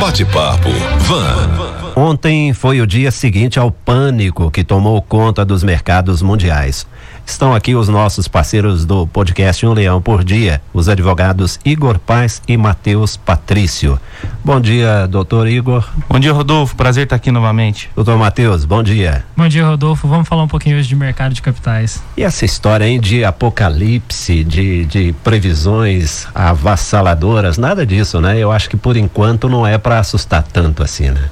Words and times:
Bate-papo 0.00 0.68
Van. 1.00 1.76
Ontem 1.96 2.52
foi 2.52 2.82
o 2.82 2.86
dia 2.86 3.10
seguinte 3.10 3.58
ao 3.58 3.70
pânico 3.70 4.50
que 4.50 4.62
tomou 4.62 5.00
conta 5.00 5.44
dos 5.44 5.64
mercados 5.64 6.20
mundiais. 6.20 6.86
Estão 7.26 7.52
aqui 7.52 7.74
os 7.74 7.88
nossos 7.88 8.28
parceiros 8.28 8.84
do 8.84 9.04
podcast 9.04 9.66
Um 9.66 9.72
Leão 9.72 10.00
por 10.00 10.22
Dia, 10.22 10.62
os 10.72 10.88
advogados 10.88 11.58
Igor 11.64 11.98
Paz 11.98 12.40
e 12.46 12.56
Matheus 12.56 13.16
Patrício. 13.16 14.00
Bom 14.44 14.60
dia, 14.60 15.08
doutor 15.08 15.48
Igor. 15.48 15.86
Bom 16.08 16.20
dia, 16.20 16.32
Rodolfo. 16.32 16.76
Prazer 16.76 17.02
estar 17.02 17.16
aqui 17.16 17.32
novamente. 17.32 17.90
Doutor 17.96 18.16
Matheus, 18.16 18.64
bom 18.64 18.80
dia. 18.80 19.24
Bom 19.36 19.48
dia, 19.48 19.66
Rodolfo. 19.66 20.06
Vamos 20.06 20.28
falar 20.28 20.44
um 20.44 20.48
pouquinho 20.48 20.78
hoje 20.78 20.88
de 20.88 20.94
mercado 20.94 21.34
de 21.34 21.42
capitais. 21.42 22.00
E 22.16 22.22
essa 22.22 22.44
história 22.44 22.86
hein, 22.86 23.00
de 23.00 23.24
apocalipse, 23.24 24.44
de, 24.44 24.84
de 24.86 25.12
previsões 25.24 26.28
avassaladoras, 26.32 27.58
nada 27.58 27.84
disso, 27.84 28.20
né? 28.20 28.38
Eu 28.38 28.52
acho 28.52 28.70
que 28.70 28.76
por 28.76 28.96
enquanto 28.96 29.48
não 29.48 29.66
é 29.66 29.76
para 29.76 29.98
assustar 29.98 30.44
tanto 30.44 30.82
assim, 30.82 31.10
né? 31.10 31.28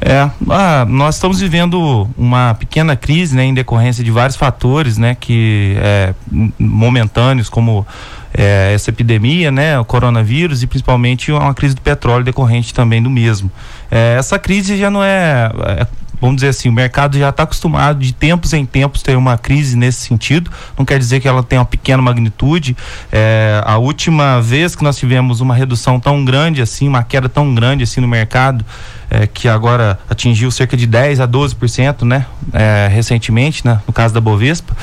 É, 0.00 0.30
ah, 0.50 0.84
nós 0.88 1.14
estamos 1.14 1.40
vivendo 1.40 2.08
uma 2.16 2.54
pequena 2.54 2.94
crise, 2.94 3.34
né, 3.34 3.44
em 3.44 3.54
decorrência 3.54 4.04
de 4.04 4.10
vários 4.10 4.36
fatores, 4.36 4.98
né, 4.98 5.16
que 5.18 5.76
é, 5.78 6.14
momentâneos, 6.58 7.48
como 7.48 7.86
é, 8.34 8.72
essa 8.74 8.90
epidemia, 8.90 9.50
né, 9.50 9.78
o 9.78 9.84
coronavírus 9.84 10.62
e 10.62 10.66
principalmente 10.66 11.32
uma 11.32 11.54
crise 11.54 11.74
do 11.74 11.80
petróleo 11.80 12.24
decorrente 12.24 12.74
também 12.74 13.02
do 13.02 13.08
mesmo. 13.08 13.50
É, 13.90 14.16
essa 14.18 14.38
crise 14.38 14.76
já 14.76 14.90
não 14.90 15.02
é, 15.02 15.50
é 15.66 15.86
vamos 16.20 16.36
dizer 16.36 16.48
assim, 16.48 16.68
o 16.68 16.72
mercado 16.72 17.18
já 17.18 17.28
está 17.28 17.42
acostumado 17.42 17.98
de 18.00 18.12
tempos 18.12 18.52
em 18.52 18.64
tempos 18.64 19.02
ter 19.02 19.16
uma 19.16 19.36
crise 19.38 19.76
nesse 19.76 20.06
sentido. 20.06 20.50
Não 20.76 20.84
quer 20.84 20.98
dizer 20.98 21.20
que 21.20 21.28
ela 21.28 21.42
tenha 21.42 21.60
uma 21.60 21.66
pequena 21.66 22.02
magnitude. 22.02 22.76
É, 23.12 23.60
a 23.64 23.78
última 23.78 24.40
vez 24.40 24.74
que 24.74 24.82
nós 24.82 24.96
tivemos 24.96 25.40
uma 25.40 25.54
redução 25.54 26.00
tão 26.00 26.24
grande 26.24 26.62
assim, 26.62 26.88
uma 26.88 27.02
queda 27.02 27.28
tão 27.28 27.54
grande 27.54 27.84
assim 27.84 28.00
no 28.00 28.08
mercado, 28.08 28.64
é, 29.08 29.26
que 29.26 29.48
agora 29.48 29.98
atingiu 30.08 30.50
cerca 30.50 30.76
de 30.76 30.86
10 30.86 31.20
a 31.20 31.28
12%, 31.28 32.02
né? 32.02 32.26
É, 32.52 32.88
recentemente, 32.90 33.64
né? 33.64 33.80
No 33.86 33.92
caso 33.92 34.12
da 34.12 34.20
Bovespa. 34.20 34.76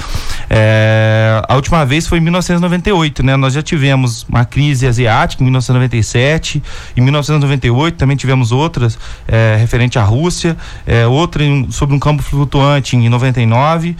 É, 0.49 1.41
a 1.47 1.55
última 1.55 1.85
vez 1.85 2.07
foi 2.07 2.19
em 2.19 2.21
1998, 2.21 3.23
né? 3.23 3.35
Nós 3.35 3.53
já 3.53 3.61
tivemos 3.61 4.23
uma 4.29 4.45
crise 4.45 4.87
asiática 4.87 5.41
em 5.41 5.45
1997, 5.45 6.63
em 6.95 7.01
1998 7.01 7.97
também 7.97 8.15
tivemos 8.15 8.51
outras 8.51 8.97
é, 9.27 9.57
referente 9.59 9.99
à 9.99 10.03
Rússia, 10.03 10.55
é, 10.85 11.05
outra 11.23 11.43
em, 11.43 11.71
sobre 11.71 11.95
um 11.95 11.99
campo 11.99 12.21
flutuante 12.21 12.95
em 12.95 13.09
99 13.09 13.95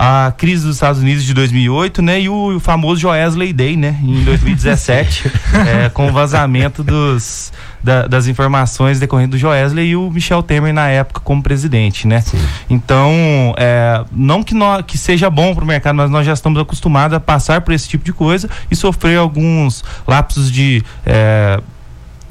a 0.00 0.32
crise 0.36 0.64
dos 0.64 0.76
Estados 0.76 1.00
Unidos 1.00 1.24
de 1.24 1.34
2008, 1.34 2.00
né? 2.00 2.20
E 2.20 2.28
o, 2.28 2.54
o 2.54 2.60
famoso 2.60 3.00
Joesley 3.00 3.52
Day, 3.52 3.76
né? 3.76 3.98
Em 4.00 4.22
2017, 4.22 5.28
é, 5.66 5.88
com 5.88 6.06
o 6.06 6.12
vazamento 6.12 6.84
dos, 6.84 7.52
da, 7.82 8.06
das 8.06 8.28
informações 8.28 9.00
decorrendo 9.00 9.32
do 9.32 9.38
Joesley 9.38 9.88
e 9.88 9.96
o 9.96 10.08
Michel 10.08 10.40
Temer 10.40 10.72
na 10.72 10.86
época 10.86 11.20
como 11.24 11.42
presidente, 11.42 12.06
né? 12.06 12.20
Sim. 12.20 12.38
Então, 12.70 13.12
é, 13.56 14.04
não 14.12 14.44
que, 14.44 14.54
nós, 14.54 14.84
que 14.86 14.96
seja 14.96 15.28
bom 15.28 15.52
para 15.52 15.64
o 15.64 15.66
mercado, 15.66 15.96
mas 15.96 16.08
nós 16.08 16.24
já 16.24 16.32
estamos 16.32 16.62
acostumados 16.62 17.16
a 17.16 17.18
passar 17.18 17.62
por 17.62 17.74
esse 17.74 17.88
tipo 17.88 18.04
de 18.04 18.12
coisa 18.12 18.48
e 18.70 18.76
sofrer 18.76 19.18
alguns 19.18 19.82
lapsos 20.06 20.48
de, 20.52 20.80
é, 21.04 21.60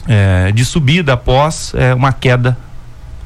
é, 0.07 0.53
de 0.53 0.63
subida 0.63 1.11
após 1.11 1.73
é, 1.75 1.93
uma 1.93 2.13
queda 2.13 2.57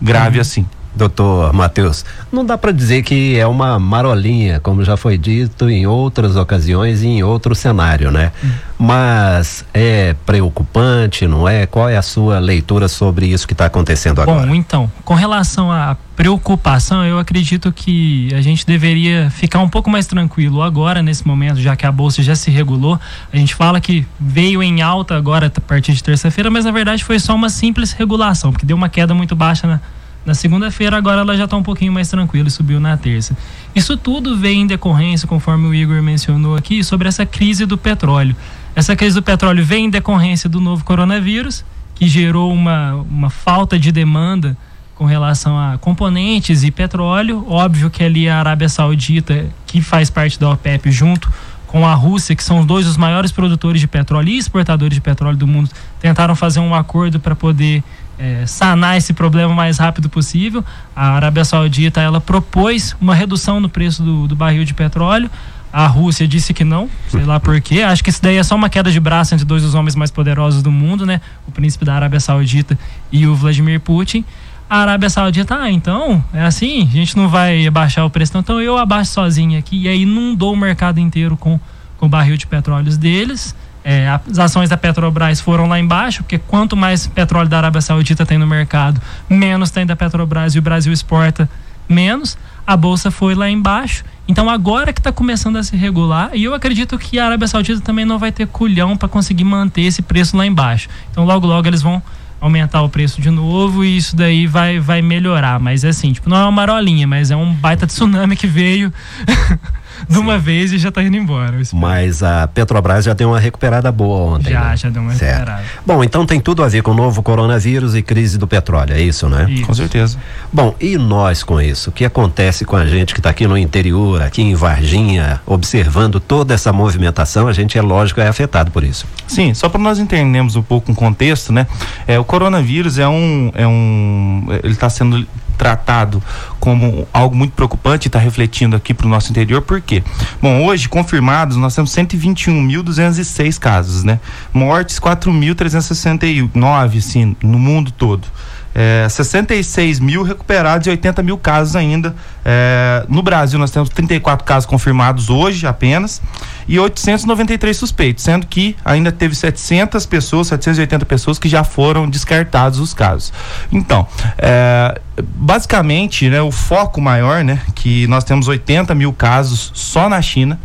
grave 0.01 0.37
uhum. 0.37 0.41
assim 0.41 0.65
doutor 0.95 1.53
Matheus, 1.53 2.03
não 2.31 2.45
dá 2.45 2.57
para 2.57 2.71
dizer 2.71 3.03
que 3.03 3.37
é 3.37 3.47
uma 3.47 3.79
marolinha, 3.79 4.59
como 4.59 4.83
já 4.83 4.97
foi 4.97 5.17
dito 5.17 5.69
em 5.69 5.87
outras 5.87 6.35
ocasiões 6.35 7.01
e 7.01 7.07
em 7.07 7.23
outro 7.23 7.55
cenário, 7.55 8.11
né? 8.11 8.31
Hum. 8.43 8.49
Mas 8.77 9.63
é 9.73 10.15
preocupante, 10.25 11.27
não 11.27 11.47
é? 11.47 11.65
Qual 11.65 11.87
é 11.87 11.97
a 11.97 12.01
sua 12.01 12.39
leitura 12.39 12.87
sobre 12.87 13.27
isso 13.27 13.47
que 13.47 13.53
está 13.53 13.65
acontecendo 13.65 14.21
agora? 14.21 14.45
Bom, 14.47 14.55
então, 14.55 14.91
com 15.05 15.13
relação 15.13 15.71
à 15.71 15.95
preocupação, 16.15 17.05
eu 17.05 17.17
acredito 17.17 17.71
que 17.71 18.33
a 18.35 18.41
gente 18.41 18.65
deveria 18.65 19.29
ficar 19.29 19.59
um 19.59 19.69
pouco 19.69 19.89
mais 19.89 20.05
tranquilo 20.05 20.61
agora, 20.61 21.01
nesse 21.01 21.25
momento, 21.25 21.59
já 21.59 21.75
que 21.75 21.85
a 21.85 21.91
bolsa 21.91 22.21
já 22.21 22.35
se 22.35 22.51
regulou. 22.51 22.99
A 23.31 23.37
gente 23.37 23.55
fala 23.55 23.79
que 23.79 24.05
veio 24.19 24.61
em 24.61 24.81
alta 24.81 25.15
agora 25.15 25.51
a 25.55 25.61
partir 25.61 25.93
de 25.93 26.03
terça-feira, 26.03 26.49
mas 26.49 26.65
na 26.65 26.71
verdade 26.71 27.03
foi 27.03 27.19
só 27.19 27.33
uma 27.33 27.49
simples 27.49 27.91
regulação, 27.91 28.51
porque 28.51 28.65
deu 28.65 28.75
uma 28.75 28.89
queda 28.89 29.13
muito 29.13 29.35
baixa 29.35 29.65
na 29.65 29.79
na 30.25 30.35
segunda-feira, 30.35 30.97
agora 30.97 31.21
ela 31.21 31.35
já 31.35 31.45
está 31.45 31.57
um 31.57 31.63
pouquinho 31.63 31.91
mais 31.91 32.07
tranquila 32.07 32.47
e 32.47 32.51
subiu 32.51 32.79
na 32.79 32.95
terça. 32.95 33.35
Isso 33.75 33.97
tudo 33.97 34.37
vem 34.37 34.61
em 34.61 34.67
decorrência, 34.67 35.27
conforme 35.27 35.67
o 35.67 35.73
Igor 35.73 36.01
mencionou 36.01 36.55
aqui, 36.55 36.83
sobre 36.83 37.07
essa 37.07 37.25
crise 37.25 37.65
do 37.65 37.77
petróleo. 37.77 38.35
Essa 38.75 38.95
crise 38.95 39.15
do 39.15 39.23
petróleo 39.23 39.65
vem 39.65 39.85
em 39.85 39.89
decorrência 39.89 40.47
do 40.47 40.61
novo 40.61 40.83
coronavírus, 40.83 41.65
que 41.95 42.07
gerou 42.07 42.53
uma, 42.53 42.93
uma 42.93 43.29
falta 43.29 43.79
de 43.79 43.91
demanda 43.91 44.55
com 44.95 45.05
relação 45.05 45.57
a 45.57 45.79
componentes 45.79 46.63
e 46.63 46.69
petróleo. 46.69 47.43
Óbvio 47.47 47.89
que 47.89 48.03
ali 48.03 48.29
a 48.29 48.37
Arábia 48.37 48.69
Saudita, 48.69 49.47
que 49.65 49.81
faz 49.81 50.11
parte 50.11 50.39
da 50.39 50.51
OPEP, 50.51 50.91
junto 50.91 51.31
com 51.65 51.87
a 51.87 51.93
Rússia, 51.93 52.35
que 52.35 52.43
são 52.43 52.59
os 52.59 52.65
dois 52.65 52.85
os 52.85 52.97
maiores 52.97 53.31
produtores 53.31 53.79
de 53.79 53.87
petróleo 53.87 54.29
e 54.29 54.37
exportadores 54.37 54.93
de 54.93 55.01
petróleo 55.01 55.37
do 55.37 55.47
mundo, 55.47 55.69
tentaram 55.99 56.35
fazer 56.35 56.59
um 56.59 56.75
acordo 56.75 57.19
para 57.19 57.35
poder 57.35 57.81
é, 58.21 58.45
sanar 58.45 58.97
esse 58.97 59.13
problema 59.13 59.51
o 59.51 59.55
mais 59.55 59.79
rápido 59.79 60.07
possível. 60.07 60.63
A 60.95 61.13
Arábia 61.13 61.43
Saudita 61.43 61.99
ela 61.99 62.21
propôs 62.21 62.95
uma 63.01 63.15
redução 63.15 63.59
no 63.59 63.67
preço 63.67 64.03
do, 64.03 64.27
do 64.27 64.35
barril 64.35 64.63
de 64.63 64.75
petróleo. 64.75 65.29
A 65.73 65.87
Rússia 65.87 66.27
disse 66.27 66.53
que 66.53 66.63
não, 66.63 66.87
sei 67.07 67.23
lá 67.23 67.39
por 67.39 67.59
quê. 67.61 67.81
Acho 67.81 68.03
que 68.03 68.11
isso 68.11 68.21
daí 68.21 68.35
é 68.35 68.43
só 68.43 68.55
uma 68.55 68.69
queda 68.69 68.91
de 68.91 68.99
braço 68.99 69.33
entre 69.33 69.45
dois 69.45 69.63
dos 69.63 69.73
homens 69.73 69.95
mais 69.95 70.11
poderosos 70.11 70.61
do 70.61 70.71
mundo, 70.71 71.05
né? 71.05 71.19
O 71.47 71.51
príncipe 71.51 71.83
da 71.83 71.95
Arábia 71.95 72.19
Saudita 72.19 72.77
e 73.11 73.25
o 73.25 73.33
Vladimir 73.33 73.79
Putin. 73.79 74.23
A 74.69 74.79
Arábia 74.79 75.09
Saudita, 75.09 75.57
ah, 75.59 75.71
então, 75.71 76.23
é 76.33 76.43
assim, 76.43 76.83
a 76.83 76.95
gente 76.95 77.17
não 77.17 77.27
vai 77.27 77.65
abaixar 77.65 78.05
o 78.05 78.09
preço, 78.09 78.37
então 78.37 78.61
eu 78.61 78.77
abaixo 78.77 79.11
sozinho 79.11 79.57
aqui. 79.57 79.83
E 79.83 79.87
aí 79.87 80.03
inundou 80.03 80.53
o 80.53 80.57
mercado 80.57 80.99
inteiro 80.99 81.35
com, 81.35 81.59
com 81.97 82.05
o 82.05 82.09
barril 82.09 82.37
de 82.37 82.45
petróleo 82.45 82.95
deles. 82.97 83.55
É, 83.83 84.07
as 84.07 84.37
ações 84.37 84.69
da 84.69 84.77
Petrobras 84.77 85.39
foram 85.39 85.67
lá 85.67 85.79
embaixo, 85.79 86.23
porque 86.23 86.37
quanto 86.37 86.77
mais 86.77 87.07
petróleo 87.07 87.49
da 87.49 87.57
Arábia 87.57 87.81
Saudita 87.81 88.25
tem 88.25 88.37
no 88.37 88.45
mercado, 88.45 89.01
menos 89.29 89.71
tem 89.71 89.85
da 89.85 89.95
Petrobras 89.95 90.53
e 90.55 90.59
o 90.59 90.61
Brasil 90.61 90.93
exporta 90.93 91.49
menos. 91.89 92.37
A 92.65 92.77
bolsa 92.77 93.09
foi 93.09 93.33
lá 93.33 93.49
embaixo. 93.49 94.03
Então 94.27 94.49
agora 94.49 94.93
que 94.93 94.99
está 94.99 95.11
começando 95.11 95.57
a 95.57 95.63
se 95.63 95.75
regular, 95.75 96.29
e 96.33 96.43
eu 96.43 96.53
acredito 96.53 96.97
que 96.97 97.19
a 97.19 97.25
Arábia 97.25 97.47
Saudita 97.47 97.81
também 97.81 98.05
não 98.05 98.19
vai 98.19 98.31
ter 98.31 98.47
culhão 98.47 98.95
para 98.95 99.09
conseguir 99.09 99.43
manter 99.43 99.81
esse 99.81 100.01
preço 100.01 100.37
lá 100.37 100.45
embaixo. 100.45 100.87
Então 101.11 101.25
logo 101.25 101.47
logo 101.47 101.67
eles 101.67 101.81
vão 101.81 102.01
aumentar 102.39 102.81
o 102.81 102.89
preço 102.89 103.21
de 103.21 103.29
novo 103.29 103.83
e 103.83 103.97
isso 103.97 104.15
daí 104.15 104.47
vai, 104.47 104.79
vai 104.79 105.01
melhorar. 105.01 105.59
Mas 105.59 105.83
é 105.83 105.89
assim, 105.89 106.13
tipo, 106.13 106.29
não 106.29 106.37
é 106.37 106.41
uma 106.41 106.51
marolinha, 106.51 107.05
mas 107.05 107.29
é 107.29 107.35
um 107.35 107.53
baita 107.53 107.85
tsunami 107.85 108.35
que 108.35 108.47
veio 108.47 108.91
de 110.07 110.17
uma 110.17 110.37
vez 110.37 110.71
e 110.71 110.77
já 110.77 110.89
está 110.89 111.03
indo 111.03 111.17
embora. 111.17 111.59
Mas 111.73 112.23
a 112.23 112.47
Petrobras 112.47 113.05
já 113.05 113.13
deu 113.13 113.29
uma 113.29 113.39
recuperada 113.39 113.91
boa 113.91 114.35
ontem. 114.35 114.51
Já, 114.51 114.69
né? 114.69 114.77
já 114.77 114.89
deu 114.89 115.01
uma 115.01 115.13
certo. 115.13 115.39
recuperada. 115.39 115.63
Bom, 115.85 116.03
então 116.03 116.25
tem 116.25 116.39
tudo 116.39 116.63
a 116.63 116.67
ver 116.67 116.81
com 116.81 116.91
o 116.91 116.93
novo 116.93 117.21
coronavírus 117.21 117.95
e 117.95 118.01
crise 118.01 118.37
do 118.37 118.47
petróleo, 118.47 118.93
é 118.93 119.01
isso, 119.01 119.27
né? 119.29 119.47
Isso. 119.49 119.65
Com 119.65 119.73
certeza. 119.73 120.17
Bom, 120.51 120.75
e 120.79 120.97
nós 120.97 121.43
com 121.43 121.59
isso? 121.59 121.89
O 121.89 121.93
que 121.93 122.05
acontece 122.05 122.65
com 122.65 122.75
a 122.75 122.85
gente 122.85 123.13
que 123.13 123.19
está 123.19 123.29
aqui 123.29 123.47
no 123.47 123.57
interior, 123.57 124.21
aqui 124.21 124.41
em 124.41 124.55
Varginha, 124.55 125.41
observando 125.45 126.19
toda 126.19 126.53
essa 126.53 126.71
movimentação, 126.71 127.47
a 127.47 127.53
gente 127.53 127.77
é 127.77 127.81
lógico 127.81 128.21
é 128.21 128.27
afetado 128.27 128.71
por 128.71 128.83
isso. 128.83 129.05
Sim, 129.27 129.53
só 129.53 129.69
para 129.69 129.79
nós 129.79 129.99
entendermos 129.99 130.55
um 130.55 130.61
pouco 130.61 130.91
o 130.91 130.95
contexto, 130.95 131.53
né? 131.53 131.67
É, 132.07 132.19
o 132.19 132.23
coronavírus 132.23 132.99
é 132.99 133.07
um, 133.07 133.51
é 133.55 133.67
um 133.67 134.45
ele 134.63 134.73
está 134.73 134.89
sendo 134.89 135.25
tratado 135.57 136.21
como 136.61 137.05
algo 137.11 137.35
muito 137.35 137.53
preocupante 137.53 138.07
está 138.07 138.19
refletindo 138.19 138.75
aqui 138.75 138.93
para 138.93 139.07
o 139.07 139.09
nosso 139.09 139.31
interior, 139.31 139.63
por 139.63 139.81
quê? 139.81 140.03
Bom, 140.39 140.63
hoje, 140.63 140.87
confirmados, 140.87 141.57
nós 141.57 141.75
temos 141.75 141.91
121.206 141.93 143.59
casos, 143.59 144.03
né? 144.03 144.19
Mortes, 144.53 144.99
4.369, 144.99 146.99
assim, 146.99 147.35
no 147.41 147.57
mundo 147.57 147.91
todo 147.91 148.27
é, 148.73 149.07
66 149.09 149.99
mil 149.99 150.23
recuperados 150.23 150.87
e 150.87 150.89
80 150.89 151.21
mil 151.23 151.37
casos 151.37 151.75
ainda. 151.75 152.15
É, 152.43 153.05
no 153.07 153.21
Brasil, 153.21 153.59
nós 153.59 153.71
temos 153.71 153.89
34 153.89 154.45
casos 154.45 154.65
confirmados 154.65 155.29
hoje 155.29 155.67
apenas 155.67 156.21
e 156.67 156.79
893 156.79 157.75
suspeitos, 157.75 158.23
sendo 158.23 158.47
que 158.47 158.75
ainda 158.83 159.11
teve 159.11 159.35
700 159.35 160.05
pessoas, 160.05 160.47
780 160.47 161.05
pessoas 161.05 161.37
que 161.37 161.49
já 161.49 161.63
foram 161.63 162.09
descartados 162.09 162.79
os 162.79 162.93
casos. 162.93 163.31
Então, 163.71 164.07
é, 164.37 164.99
basicamente, 165.35 166.29
né, 166.29 166.41
o 166.41 166.51
foco 166.51 167.01
maior, 167.01 167.43
né, 167.43 167.61
que 167.75 168.07
nós 168.07 168.23
temos 168.23 168.47
80 168.47 168.95
mil 168.95 169.13
casos 169.13 169.71
só 169.73 170.09
na 170.09 170.21
China 170.21 170.59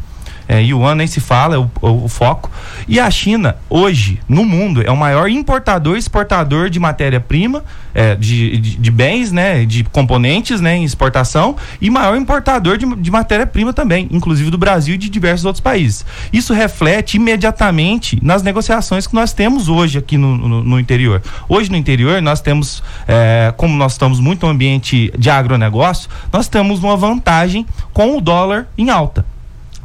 É, 0.48 0.62
Yuan 0.62 0.94
nem 0.94 1.06
se 1.06 1.20
fala, 1.20 1.56
é 1.56 1.58
o, 1.58 1.70
o, 2.04 2.08
foco. 2.08 2.50
E 2.86 3.00
a 3.00 3.10
China, 3.10 3.56
hoje, 3.68 4.20
no 4.28 4.44
mundo, 4.44 4.82
é 4.82 4.90
o 4.90 4.96
maior 4.96 5.28
importador 5.28 5.96
e 5.96 5.98
exportador 5.98 6.70
de 6.70 6.78
matéria-prima, 6.78 7.64
é, 7.92 8.14
de, 8.14 8.58
de, 8.58 8.76
de, 8.76 8.90
bens, 8.90 9.32
né? 9.32 9.64
De 9.64 9.82
componentes, 9.84 10.60
né? 10.60 10.76
Em 10.76 10.84
exportação, 10.84 11.56
e 11.80 11.90
maior 11.90 12.16
importador 12.16 12.76
de, 12.76 12.86
de 12.96 13.10
matéria-prima 13.10 13.72
também, 13.72 14.08
inclusive 14.10 14.50
do 14.50 14.58
Brasil 14.58 14.94
e 14.94 14.98
de 14.98 15.08
diversos 15.08 15.44
outros 15.44 15.60
países. 15.60 16.04
Isso 16.32 16.52
reflete 16.52 17.16
imediatamente 17.16 18.18
nas 18.22 18.42
negociações 18.42 19.06
que 19.06 19.14
nós 19.14 19.32
temos 19.32 19.68
hoje 19.68 19.98
aqui 19.98 20.16
no, 20.16 20.36
no, 20.36 20.62
no 20.62 20.80
interior. 20.80 21.22
Hoje 21.48 21.70
no 21.70 21.76
interior, 21.76 22.22
nós 22.22 22.40
temos, 22.40 22.82
é, 23.08 23.52
como 23.56 23.76
nós 23.76 23.92
estamos 23.92 24.20
muito 24.20 24.46
no 24.46 24.52
ambiente 24.52 25.12
de 25.18 25.30
agronegócio, 25.30 26.08
nós 26.32 26.48
temos 26.48 26.82
uma 26.82 26.96
vantagem 26.96 27.66
com 27.92 28.16
o 28.16 28.20
dólar 28.20 28.68
em 28.78 28.90
alta 28.90 29.24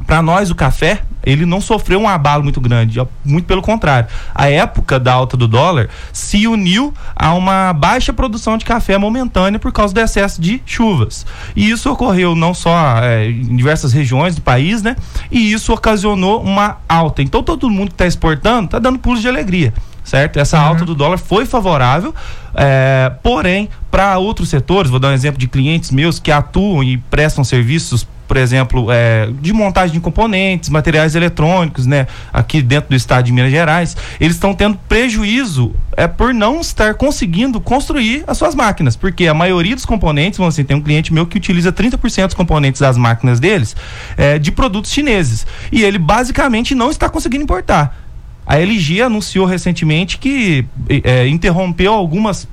para 0.06 0.22
nós 0.22 0.50
o 0.50 0.54
café 0.54 1.02
ele 1.24 1.46
não 1.46 1.60
sofreu 1.60 2.00
um 2.00 2.08
abalo 2.08 2.42
muito 2.42 2.60
grande, 2.60 3.00
muito 3.24 3.46
pelo 3.46 3.62
contrário. 3.62 4.08
A 4.34 4.50
época 4.50 4.98
da 4.98 5.12
alta 5.12 5.36
do 5.36 5.46
dólar 5.46 5.88
se 6.12 6.46
uniu 6.46 6.92
a 7.14 7.32
uma 7.34 7.72
baixa 7.72 8.12
produção 8.12 8.58
de 8.58 8.64
café 8.64 8.98
momentânea 8.98 9.58
por 9.58 9.72
causa 9.72 9.94
do 9.94 10.00
excesso 10.00 10.40
de 10.40 10.60
chuvas. 10.66 11.24
E 11.54 11.70
isso 11.70 11.90
ocorreu 11.90 12.34
não 12.34 12.52
só 12.52 12.98
é, 13.02 13.28
em 13.28 13.56
diversas 13.56 13.92
regiões 13.92 14.34
do 14.34 14.42
país, 14.42 14.82
né? 14.82 14.96
E 15.30 15.52
isso 15.52 15.72
ocasionou 15.72 16.42
uma 16.42 16.78
alta. 16.88 17.22
Então 17.22 17.42
todo 17.42 17.70
mundo 17.70 17.88
que 17.88 17.94
está 17.94 18.06
exportando 18.06 18.66
está 18.66 18.78
dando 18.78 18.98
pulos 18.98 19.20
de 19.20 19.28
alegria 19.28 19.72
certo? 20.04 20.36
Essa 20.38 20.58
uhum. 20.58 20.64
alta 20.64 20.84
do 20.84 20.96
dólar 20.96 21.16
foi 21.16 21.46
favorável, 21.46 22.12
é, 22.56 23.12
porém, 23.22 23.68
para 23.88 24.18
outros 24.18 24.48
setores, 24.48 24.90
vou 24.90 24.98
dar 24.98 25.08
um 25.08 25.12
exemplo 25.12 25.38
de 25.38 25.46
clientes 25.46 25.92
meus 25.92 26.18
que 26.18 26.32
atuam 26.32 26.82
e 26.82 26.98
prestam 26.98 27.44
serviços 27.44 28.04
por 28.32 28.38
exemplo, 28.38 28.86
é, 28.90 29.28
de 29.42 29.52
montagem 29.52 29.92
de 29.92 30.00
componentes, 30.00 30.70
materiais 30.70 31.14
eletrônicos, 31.14 31.84
né? 31.84 32.06
Aqui 32.32 32.62
dentro 32.62 32.88
do 32.88 32.96
estado 32.96 33.26
de 33.26 33.30
Minas 33.30 33.50
Gerais, 33.50 33.94
eles 34.18 34.36
estão 34.36 34.54
tendo 34.54 34.78
prejuízo 34.88 35.74
é 35.94 36.08
por 36.08 36.32
não 36.32 36.58
estar 36.58 36.94
conseguindo 36.94 37.60
construir 37.60 38.24
as 38.26 38.38
suas 38.38 38.54
máquinas, 38.54 38.96
porque 38.96 39.26
a 39.26 39.34
maioria 39.34 39.74
dos 39.74 39.84
componentes, 39.84 40.38
vamos 40.38 40.54
assim, 40.54 40.64
tem 40.64 40.74
um 40.74 40.80
cliente 40.80 41.12
meu 41.12 41.26
que 41.26 41.36
utiliza 41.36 41.70
30% 41.70 42.24
dos 42.24 42.34
componentes 42.34 42.80
das 42.80 42.96
máquinas 42.96 43.38
deles 43.38 43.76
é, 44.16 44.38
de 44.38 44.50
produtos 44.50 44.90
chineses 44.90 45.46
e 45.70 45.82
ele 45.82 45.98
basicamente 45.98 46.74
não 46.74 46.90
está 46.90 47.10
conseguindo 47.10 47.44
importar. 47.44 47.94
A 48.46 48.58
LG 48.58 49.02
anunciou 49.02 49.44
recentemente 49.44 50.16
que 50.16 50.64
é, 51.04 51.28
interrompeu 51.28 51.92
algumas 51.92 52.48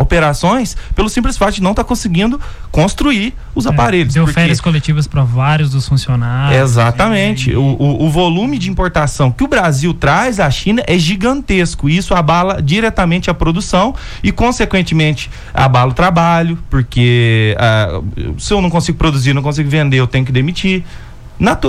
operações 0.00 0.76
pelo 0.94 1.08
simples 1.10 1.36
fato 1.36 1.54
de 1.54 1.62
não 1.62 1.72
estar 1.72 1.84
tá 1.84 1.88
conseguindo 1.88 2.40
construir 2.70 3.34
os 3.54 3.66
é, 3.66 3.68
aparelhos. 3.68 4.14
Deu 4.14 4.24
porque... 4.24 4.40
férias 4.40 4.60
coletivas 4.60 5.06
para 5.06 5.22
vários 5.22 5.70
dos 5.70 5.86
funcionários. 5.86 6.60
Exatamente. 6.60 7.54
O, 7.54 7.62
o, 7.62 8.06
o, 8.06 8.10
volume 8.10 8.58
de 8.58 8.70
importação 8.70 9.30
que 9.30 9.44
o 9.44 9.48
Brasil 9.48 9.92
traz 9.92 10.40
à 10.40 10.50
China 10.50 10.82
é 10.86 10.98
gigantesco. 10.98 11.88
E 11.88 11.96
isso 11.96 12.14
abala 12.14 12.62
diretamente 12.62 13.30
a 13.30 13.34
produção 13.34 13.94
e, 14.22 14.32
consequentemente, 14.32 15.30
abala 15.52 15.90
o 15.90 15.94
trabalho, 15.94 16.58
porque 16.70 17.54
ah, 17.58 18.00
se 18.38 18.54
eu 18.54 18.60
não 18.62 18.70
consigo 18.70 18.96
produzir, 18.96 19.34
não 19.34 19.42
consigo 19.42 19.68
vender, 19.68 19.98
eu 19.98 20.06
tenho 20.06 20.24
que 20.24 20.32
demitir. 20.32 20.84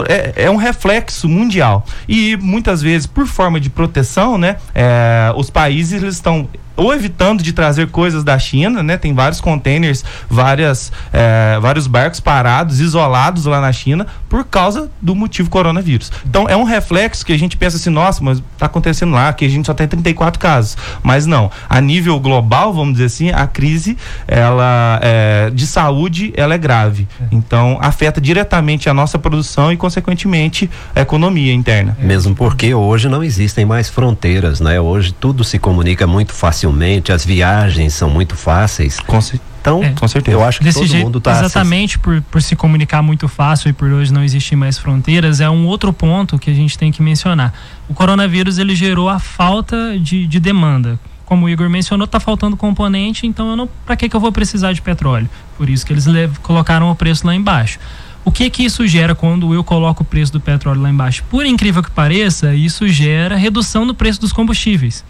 É, 0.07 0.45
é, 0.45 0.51
um 0.51 0.57
reflexo 0.57 1.29
mundial. 1.29 1.85
E 2.07 2.35
muitas 2.37 2.81
vezes, 2.81 3.07
por 3.07 3.25
forma 3.25 3.59
de 3.59 3.69
proteção, 3.69 4.37
né, 4.37 4.57
é, 4.75 5.31
os 5.35 5.49
países 5.49 6.01
eles 6.01 6.15
estão 6.15 6.47
ou 6.81 6.93
evitando 6.93 7.43
de 7.43 7.53
trazer 7.53 7.89
coisas 7.89 8.23
da 8.23 8.37
China, 8.39 8.81
né? 8.81 8.97
Tem 8.97 9.13
vários 9.13 9.39
containers, 9.39 10.03
várias, 10.29 10.91
é, 11.13 11.59
vários 11.61 11.85
barcos 11.85 12.19
parados, 12.19 12.79
isolados 12.79 13.45
lá 13.45 13.61
na 13.61 13.71
China, 13.71 14.07
por 14.27 14.43
causa 14.45 14.89
do 14.99 15.13
motivo 15.13 15.49
coronavírus. 15.49 16.11
Então 16.25 16.47
é 16.49 16.57
um 16.57 16.63
reflexo 16.63 17.25
que 17.25 17.33
a 17.33 17.37
gente 17.37 17.55
pensa 17.55 17.77
assim, 17.77 17.91
nossa, 17.91 18.23
mas 18.23 18.41
tá 18.57 18.65
acontecendo 18.65 19.13
lá, 19.13 19.31
que 19.31 19.45
a 19.45 19.49
gente 19.49 19.65
só 19.65 19.73
tem 19.73 19.87
34 19.87 20.39
casos. 20.39 20.75
Mas 21.03 21.25
não, 21.25 21.51
a 21.69 21.79
nível 21.79 22.19
global, 22.19 22.73
vamos 22.73 22.93
dizer 22.93 23.05
assim, 23.05 23.29
a 23.29 23.45
crise 23.45 23.95
ela 24.27 24.99
é, 25.03 25.51
de 25.53 25.67
saúde 25.67 26.33
ela 26.35 26.55
é 26.55 26.57
grave. 26.57 27.07
Então 27.31 27.77
afeta 27.79 28.19
diretamente 28.19 28.89
a 28.89 28.93
nossa 28.93 29.19
produção 29.19 29.60
e, 29.69 29.75
consequentemente, 29.75 30.69
a 30.95 31.01
economia 31.01 31.53
interna. 31.53 31.97
Mesmo 31.99 32.33
porque 32.33 32.73
hoje 32.73 33.09
não 33.09 33.21
existem 33.21 33.65
mais 33.65 33.89
fronteiras, 33.89 34.61
né? 34.61 34.79
Hoje 34.79 35.13
tudo 35.13 35.43
se 35.43 35.59
comunica 35.59 36.07
muito 36.07 36.31
facilmente 36.31 37.11
as 37.11 37.25
viagens 37.25 37.93
são 37.93 38.09
muito 38.09 38.37
fáceis. 38.37 38.97
Com 39.01 39.19
então, 39.61 39.83
é. 39.83 39.91
com 39.91 40.07
certeza. 40.07 40.35
Eu 40.35 40.43
acho 40.43 40.57
que 40.57 40.63
Desse 40.63 40.79
todo 40.79 40.87
jeito, 40.87 41.05
mundo 41.05 41.17
está 41.19 41.39
exatamente 41.39 41.99
por, 41.99 42.19
por 42.23 42.41
se 42.41 42.55
comunicar 42.55 43.03
muito 43.03 43.27
fácil 43.27 43.69
e 43.69 43.73
por 43.73 43.91
hoje 43.91 44.11
não 44.11 44.23
existir 44.23 44.55
mais 44.55 44.77
fronteiras, 44.77 45.39
é 45.39 45.49
um 45.49 45.67
outro 45.67 45.93
ponto 45.93 46.39
que 46.39 46.49
a 46.49 46.53
gente 46.53 46.77
tem 46.77 46.91
que 46.91 47.01
mencionar. 47.01 47.53
O 47.87 47.93
coronavírus 47.93 48.57
ele 48.57 48.75
gerou 48.75 49.07
a 49.07 49.19
falta 49.19 49.97
de, 49.99 50.25
de 50.25 50.39
demanda. 50.39 50.99
Como 51.25 51.45
o 51.45 51.49
Igor 51.49 51.69
mencionou, 51.69 52.05
está 52.05 52.19
faltando 52.19 52.57
componente, 52.57 53.25
então 53.25 53.51
eu 53.51 53.55
não, 53.55 53.69
para 53.85 53.95
que 53.95 54.09
que 54.09 54.15
eu 54.15 54.19
vou 54.19 54.31
precisar 54.31 54.73
de 54.73 54.81
petróleo? 54.81 55.29
Por 55.57 55.69
isso 55.69 55.85
que 55.85 55.93
eles 55.93 56.05
colocaram 56.41 56.89
o 56.91 56.95
preço 56.95 57.25
lá 57.25 57.33
embaixo. 57.33 57.79
O 58.23 58.31
que 58.31 58.49
que 58.49 58.63
isso 58.63 58.87
gera 58.87 59.15
quando 59.15 59.53
eu 59.53 59.63
coloco 59.63 60.03
o 60.03 60.05
preço 60.05 60.31
do 60.31 60.39
petróleo 60.39 60.81
lá 60.81 60.89
embaixo? 60.89 61.23
Por 61.29 61.45
incrível 61.45 61.81
que 61.81 61.89
pareça, 61.89 62.53
isso 62.53 62.87
gera 62.87 63.35
redução 63.35 63.85
no 63.85 63.93
preço 63.93 64.21
dos 64.21 64.31
combustíveis 64.31 65.03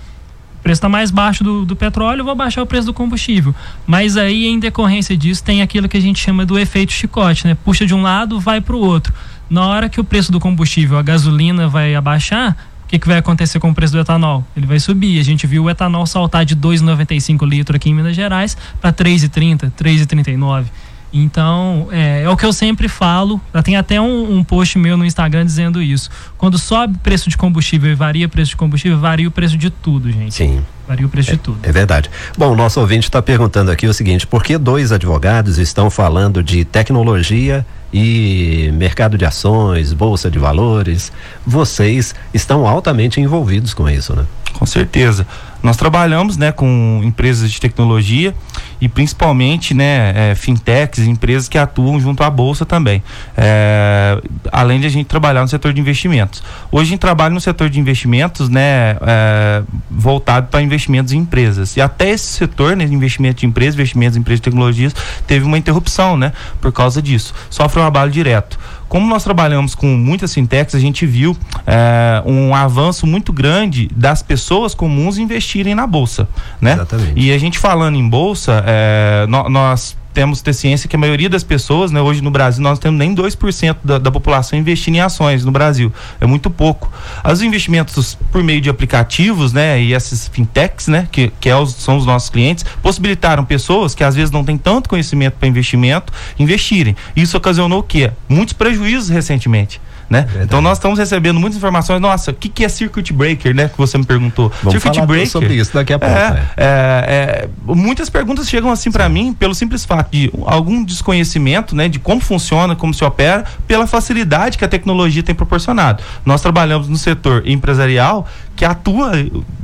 o 0.61 0.63
preço 0.63 0.77
está 0.77 0.87
mais 0.87 1.09
baixo 1.09 1.43
do, 1.43 1.65
do 1.65 1.75
petróleo, 1.75 2.23
vou 2.23 2.35
baixar 2.35 2.61
o 2.61 2.67
preço 2.67 2.85
do 2.85 2.93
combustível. 2.93 3.53
Mas 3.87 4.15
aí, 4.15 4.45
em 4.45 4.59
decorrência 4.59 5.17
disso, 5.17 5.43
tem 5.43 5.63
aquilo 5.63 5.89
que 5.89 5.97
a 5.97 5.99
gente 5.99 6.19
chama 6.19 6.45
do 6.45 6.57
efeito 6.57 6.93
chicote, 6.93 7.47
né? 7.47 7.55
Puxa 7.65 7.83
de 7.83 7.95
um 7.95 8.03
lado, 8.03 8.39
vai 8.39 8.61
para 8.61 8.75
o 8.75 8.79
outro. 8.79 9.11
Na 9.49 9.65
hora 9.65 9.89
que 9.89 9.99
o 9.99 10.03
preço 10.03 10.31
do 10.31 10.39
combustível, 10.39 10.99
a 10.99 11.01
gasolina, 11.01 11.67
vai 11.67 11.95
abaixar, 11.95 12.55
o 12.83 12.87
que, 12.87 12.99
que 12.99 13.07
vai 13.07 13.17
acontecer 13.17 13.59
com 13.59 13.71
o 13.71 13.73
preço 13.73 13.93
do 13.93 13.99
etanol? 13.99 14.45
Ele 14.55 14.67
vai 14.67 14.79
subir. 14.79 15.19
A 15.19 15.23
gente 15.23 15.47
viu 15.47 15.63
o 15.63 15.69
etanol 15.69 16.05
saltar 16.05 16.45
de 16.45 16.55
2,95 16.55 17.49
litro 17.49 17.75
aqui 17.75 17.89
em 17.89 17.95
Minas 17.95 18.15
Gerais 18.15 18.55
para 18.79 18.93
3,30, 18.93 19.71
3,39. 19.71 20.65
Então, 21.13 21.89
é, 21.91 22.23
é, 22.23 22.29
o 22.29 22.37
que 22.37 22.45
eu 22.45 22.53
sempre 22.53 22.87
falo. 22.87 23.39
Tem 23.63 23.75
até 23.75 23.99
um, 23.99 24.37
um, 24.37 24.43
post 24.43 24.77
meu 24.77 24.95
no 24.95 25.05
Instagram 25.05 25.45
dizendo 25.45 25.81
isso. 25.81 26.09
Quando 26.37 26.57
sobe 26.57 26.97
preço 26.99 27.29
de 27.29 27.37
combustível 27.37 27.91
e 27.91 27.95
varia 27.95 28.29
preço 28.29 28.51
de 28.51 28.55
combustível, 28.55 28.97
varia 28.97 29.27
o 29.27 29.31
preço 29.31 29.57
de 29.57 29.69
tudo, 29.69 30.11
gente. 30.11 30.33
Sim. 30.33 30.63
Varia 30.87 31.05
o 31.05 31.09
preço 31.09 31.31
é, 31.31 31.33
de 31.33 31.39
tudo. 31.39 31.59
É 31.63 31.71
verdade. 31.71 32.09
Bom, 32.37 32.51
o 32.51 32.55
nosso 32.55 32.79
ouvinte 32.79 33.05
está 33.05 33.21
perguntando 33.21 33.71
aqui 33.71 33.87
o 33.87 33.93
seguinte: 33.93 34.25
por 34.25 34.43
que 34.43 34.57
dois 34.57 34.91
advogados 34.91 35.57
estão 35.57 35.89
falando 35.89 36.43
de 36.43 36.63
tecnologia 36.65 37.65
e 37.93 38.71
mercado 38.73 39.17
de 39.17 39.25
ações, 39.25 39.93
bolsa 39.93 40.31
de 40.31 40.39
valores? 40.39 41.11
Vocês 41.45 42.15
estão 42.33 42.67
altamente 42.67 43.19
envolvidos 43.19 43.73
com 43.73 43.89
isso, 43.89 44.15
né? 44.15 44.25
Com 44.53 44.65
certeza. 44.65 45.25
Nós 45.63 45.77
trabalhamos 45.77 46.37
né, 46.37 46.51
com 46.51 47.01
empresas 47.03 47.51
de 47.51 47.59
tecnologia 47.59 48.35
e 48.81 48.89
principalmente 48.89 49.75
né, 49.75 50.31
é, 50.31 50.35
fintechs, 50.35 51.05
empresas 51.05 51.47
que 51.47 51.57
atuam 51.57 51.99
junto 51.99 52.23
à 52.23 52.29
Bolsa 52.29 52.65
também. 52.65 53.03
É, 53.37 54.19
além 54.51 54.79
de 54.79 54.87
a 54.87 54.89
gente 54.89 55.05
trabalhar 55.05 55.41
no 55.41 55.47
setor 55.47 55.71
de 55.71 55.79
investimentos. 55.79 56.43
Hoje 56.71 56.87
a 56.87 56.89
gente 56.89 56.99
trabalha 56.99 57.33
no 57.33 57.39
setor 57.39 57.69
de 57.69 57.79
investimentos 57.79 58.49
né, 58.49 58.97
é, 59.01 59.61
voltado 59.89 60.47
para 60.47 60.61
investimentos 60.61 61.13
em 61.13 61.19
empresas. 61.19 61.77
E 61.77 61.81
até 61.81 62.09
esse 62.09 62.25
setor, 62.25 62.75
né, 62.75 62.83
investimento 62.85 63.41
de 63.41 63.45
empresas, 63.45 63.75
investimentos 63.75 64.17
em 64.17 64.21
empresas 64.21 64.39
de 64.39 64.45
tecnologias, 64.45 64.95
teve 65.27 65.45
uma 65.45 65.57
interrupção 65.59 66.17
né, 66.17 66.33
por 66.59 66.71
causa 66.71 67.01
disso. 67.01 67.35
Sofre 67.49 67.79
um 67.79 67.85
abalo 67.85 68.09
direto 68.09 68.57
como 68.91 69.07
nós 69.07 69.23
trabalhamos 69.23 69.73
com 69.73 69.87
muitas 69.87 70.33
fintechs, 70.33 70.75
a 70.75 70.79
gente 70.79 71.05
viu 71.05 71.33
é, 71.65 72.21
um 72.25 72.53
avanço 72.53 73.07
muito 73.07 73.31
grande 73.31 73.89
das 73.95 74.21
pessoas 74.21 74.75
comuns 74.75 75.17
investirem 75.17 75.73
na 75.73 75.87
bolsa, 75.87 76.27
né? 76.59 76.73
Exatamente. 76.73 77.13
E 77.15 77.31
a 77.31 77.37
gente 77.37 77.57
falando 77.57 77.95
em 77.95 78.09
bolsa, 78.09 78.61
é, 78.71 79.25
no, 79.27 79.49
nós 79.49 79.97
temos 80.13 80.41
ter 80.41 80.53
ciência 80.53 80.89
que 80.89 80.95
a 80.95 80.99
maioria 80.99 81.29
das 81.29 81.43
pessoas, 81.43 81.91
né, 81.91 82.01
hoje 82.01 82.21
no 82.21 82.31
Brasil, 82.31 82.61
nós 82.61 82.79
temos 82.79 82.97
nem 82.97 83.15
2% 83.15 83.77
da, 83.83 83.97
da 83.97 84.11
população 84.11 84.57
investindo 84.57 84.95
em 84.95 84.99
ações 84.99 85.43
no 85.43 85.51
Brasil. 85.51 85.91
É 86.19 86.25
muito 86.25 86.49
pouco. 86.49 86.91
Os 87.29 87.41
investimentos 87.41 88.17
por 88.31 88.43
meio 88.43 88.61
de 88.61 88.69
aplicativos, 88.69 89.53
né, 89.53 89.81
e 89.81 89.93
esses 89.93 90.27
fintechs, 90.27 90.87
né, 90.87 91.07
que, 91.11 91.31
que 91.39 91.49
é 91.49 91.55
os, 91.55 91.73
são 91.75 91.97
os 91.97 92.05
nossos 92.05 92.29
clientes, 92.29 92.65
possibilitaram 92.81 93.43
pessoas 93.43 93.93
que 93.95 94.03
às 94.03 94.15
vezes 94.15 94.31
não 94.31 94.43
têm 94.43 94.57
tanto 94.57 94.89
conhecimento 94.89 95.35
para 95.37 95.47
investimento 95.47 96.13
investirem. 96.37 96.95
Isso 97.15 97.37
ocasionou 97.37 97.79
o 97.79 97.83
quê? 97.83 98.11
Muitos 98.27 98.53
prejuízos 98.53 99.09
recentemente 99.09 99.81
né? 100.11 100.27
Então 100.41 100.61
nós 100.61 100.77
estamos 100.77 100.99
recebendo 100.99 101.39
muitas 101.39 101.57
informações. 101.57 102.01
Nossa, 102.01 102.31
o 102.31 102.33
que, 102.33 102.49
que 102.49 102.65
é 102.65 102.69
circuit 102.69 103.13
breaker, 103.13 103.55
né? 103.55 103.69
Que 103.69 103.77
você 103.77 103.97
me 103.97 104.03
perguntou. 104.05 104.51
Vamos 104.61 104.81
circuit 104.81 105.05
breaker. 105.05 105.29
sobre 105.29 105.53
isso 105.53 105.73
daqui 105.73 105.93
a 105.93 105.97
pouco. 105.97 106.13
É, 106.13 106.31
né? 106.31 106.49
é, 106.57 106.67
é, 106.67 107.49
muitas 107.65 108.09
perguntas 108.09 108.49
chegam 108.49 108.69
assim 108.69 108.91
para 108.91 109.07
mim 109.07 109.31
pelo 109.33 109.55
simples 109.55 109.85
fato 109.85 110.11
de 110.11 110.29
algum 110.45 110.83
desconhecimento, 110.83 111.73
né? 111.73 111.87
De 111.87 111.97
como 111.97 112.19
funciona, 112.19 112.75
como 112.75 112.93
se 112.93 113.05
opera, 113.05 113.45
pela 113.65 113.87
facilidade 113.87 114.57
que 114.57 114.65
a 114.65 114.67
tecnologia 114.67 115.23
tem 115.23 115.33
proporcionado. 115.33 116.03
Nós 116.25 116.41
trabalhamos 116.41 116.89
no 116.89 116.97
setor 116.97 117.47
empresarial 117.47 118.27
que 118.53 118.65
atua 118.65 119.13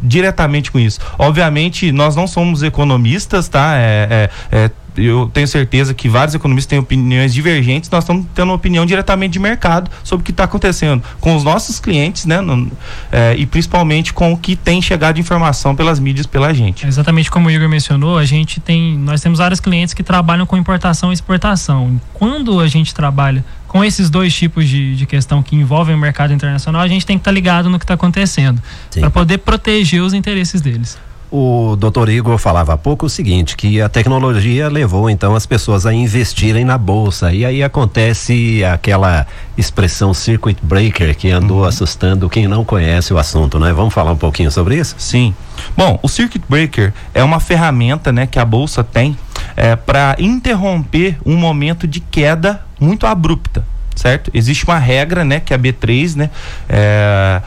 diretamente 0.02 0.72
com 0.72 0.80
isso. 0.80 1.02
Obviamente, 1.20 1.92
nós 1.92 2.16
não 2.16 2.26
somos 2.26 2.64
economistas, 2.64 3.50
tá? 3.50 3.76
É, 3.76 4.30
é, 4.50 4.58
é 4.66 4.72
eu 4.98 5.30
tenho 5.34 5.48
certeza 5.48 5.94
que 5.94 6.10
vários 6.10 6.36
economistas 6.36 6.70
têm 6.70 6.80
opiniões 6.80 7.34
divergentes, 7.34 7.90
nós 7.90 8.04
estamos 8.04 8.26
tendo 8.34 8.50
uma 8.50 8.56
opinião 8.56 8.86
diretamente 8.86 9.34
de 9.34 9.40
mercado 9.40 9.90
sobre 10.04 10.24
o 10.24 10.26
que 10.26 10.32
está 10.32 10.44
acontecendo 10.44 11.04
com 11.20 11.36
os 11.36 11.44
nossos 11.44 11.80
clientes, 11.80 12.26
né? 12.26 12.42
No, 12.42 12.72
é, 13.12 13.36
e 13.38 13.46
principalmente 13.46 14.14
com 14.14 14.34
o 14.34 14.38
que 14.38 14.56
tem 14.56 14.82
chegado 14.82 15.16
de 15.16 15.22
informação 15.22 15.76
pelas 15.76 16.00
mídias 16.00 16.26
pela 16.26 16.54
gente. 16.54 16.86
Exatamente 16.86 17.30
como 17.30 17.48
o 17.48 17.52
Igor 17.52 17.70
mencionou, 17.70 18.18
a 18.18 18.26
gente 18.26 18.60
tem, 18.60 18.98
nós 18.98 19.22
temos 19.22 19.40
vários 19.40 19.60
clientes 19.60 19.94
que 19.94 20.04
trabalham 20.04 20.46
com 20.46 20.58
importação 20.58 21.12
e 21.12 21.14
exportação. 21.14 22.00
Quando 22.14 22.60
a 22.60 22.68
gente 22.68 22.94
trabalha 22.94 23.44
com 23.68 23.84
esses 23.84 24.10
dois 24.10 24.34
tipos 24.34 24.68
de, 24.68 24.96
de 24.96 25.06
questão 25.06 25.44
que 25.44 25.56
envolvem 25.56 25.94
o 25.94 25.98
mercado 25.98 26.34
internacional, 26.34 26.82
a 26.82 26.88
gente 26.88 27.06
tem 27.06 27.18
que 27.18 27.22
estar 27.22 27.32
tá 27.32 27.36
ligado 27.36 27.70
no 27.70 27.78
que 27.78 27.84
está 27.84 27.94
acontecendo 27.94 28.62
para 29.00 29.10
poder 29.10 29.40
proteger 29.40 30.02
os 30.02 30.14
interesses 30.14 30.62
deles. 30.62 30.98
O 31.30 31.76
doutor 31.76 32.08
Igor 32.08 32.38
falava 32.38 32.74
há 32.74 32.78
pouco 32.78 33.06
o 33.06 33.10
seguinte, 33.10 33.58
que 33.58 33.82
a 33.82 33.90
tecnologia 33.90 34.70
levou 34.70 35.10
então 35.10 35.36
as 35.36 35.46
pessoas 35.46 35.86
a 35.86 35.94
investirem 35.94 36.64
na 36.64 36.78
bolsa. 36.78 37.34
E 37.34 37.44
aí 37.44 37.62
acontece 37.62 38.64
aquela 38.64 39.28
expressão 39.58 40.14
circuit 40.14 40.58
breaker 40.62 41.16
que 41.18 41.30
andou 41.30 41.60
uhum. 41.60 41.66
assustando 41.66 42.30
quem 42.30 42.48
não 42.48 42.64
conhece 42.64 43.14
o 43.14 43.18
assunto, 43.18 43.60
né? 43.60 43.74
Vamos 43.74 43.94
falar 43.94 44.14
um 44.14 44.18
pouquinho 44.18 44.50
sobre 44.50 44.78
isso? 44.78 44.96
Sim. 44.98 45.36
Bom, 45.76 46.00
o 46.02 46.08
circuit 46.08 46.42
breaker 46.48 46.94
é 47.14 47.22
uma 47.22 47.42
ferramenta 47.42 48.12
né, 48.12 48.26
que 48.26 48.40
a 48.40 48.46
bolsa 48.46 48.82
tem 48.82 49.18
é, 49.56 49.76
para 49.76 50.16
interromper 50.20 51.18
um 51.26 51.36
momento 51.36 51.86
de 51.86 52.00
queda 52.00 52.62
muito 52.80 53.06
abrupta, 53.06 53.66
certo? 53.96 54.32
Existe 54.34 54.64
uma 54.64 54.78
regra, 54.78 55.26
né, 55.26 55.42
que 55.42 55.52
é 55.52 55.56
a 55.58 55.60
B3, 55.60 56.16
né? 56.16 56.30
É, 56.70 57.42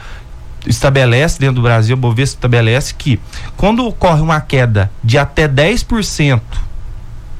estabelece 0.67 1.39
dentro 1.39 1.55
do 1.55 1.61
Brasil, 1.61 1.95
a 1.95 1.99
Bovespa 1.99 2.37
estabelece 2.37 2.93
que 2.93 3.19
quando 3.57 3.85
ocorre 3.85 4.21
uma 4.21 4.39
queda 4.41 4.91
de 5.03 5.17
até 5.17 5.47
10% 5.47 6.41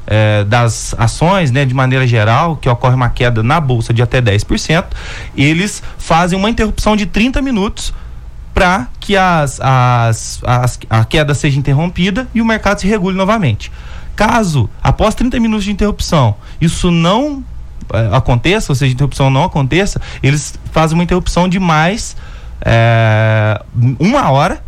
é, 0.07 0.43
das 0.43 0.95
ações, 0.97 1.51
né, 1.51 1.65
de 1.65 1.73
maneira 1.73 2.05
geral, 2.07 2.57
que 2.57 2.67
ocorre 2.67 2.95
uma 2.95 3.09
queda 3.09 3.43
na 3.43 3.59
bolsa 3.59 3.93
de 3.93 4.01
até 4.01 4.21
10%, 4.21 4.85
eles 5.37 5.81
fazem 5.97 6.37
uma 6.37 6.49
interrupção 6.49 6.95
de 6.95 7.05
30 7.05 7.41
minutos 7.41 7.93
para 8.53 8.87
que 8.99 9.15
as, 9.15 9.59
as, 9.61 10.41
as, 10.45 10.79
a 10.89 11.05
queda 11.05 11.33
seja 11.33 11.57
interrompida 11.57 12.27
e 12.33 12.41
o 12.41 12.45
mercado 12.45 12.79
se 12.79 12.87
regule 12.87 13.15
novamente. 13.15 13.71
Caso, 14.15 14.69
após 14.83 15.15
30 15.15 15.39
minutos 15.39 15.63
de 15.63 15.71
interrupção, 15.71 16.35
isso 16.59 16.91
não 16.91 17.43
é, 17.93 18.15
aconteça, 18.15 18.71
ou 18.71 18.75
seja, 18.75 18.93
interrupção 18.93 19.29
não 19.29 19.45
aconteça, 19.45 20.01
eles 20.21 20.59
fazem 20.71 20.97
uma 20.97 21.03
interrupção 21.03 21.47
de 21.47 21.59
mais 21.59 22.15
é, 22.63 23.61
uma 23.99 24.29
hora 24.31 24.63